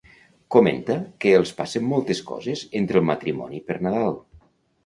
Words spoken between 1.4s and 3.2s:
els passen moltes coses entre el